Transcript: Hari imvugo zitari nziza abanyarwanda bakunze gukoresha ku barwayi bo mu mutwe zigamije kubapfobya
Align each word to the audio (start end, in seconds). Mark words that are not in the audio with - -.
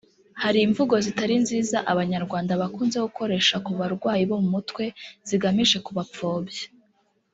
Hari 0.43 0.59
imvugo 0.67 0.95
zitari 1.05 1.35
nziza 1.43 1.77
abanyarwanda 1.91 2.59
bakunze 2.61 2.97
gukoresha 3.05 3.55
ku 3.65 3.71
barwayi 3.79 4.23
bo 4.29 4.37
mu 4.43 4.49
mutwe 4.55 4.83
zigamije 5.27 5.77
kubapfobya 5.85 6.63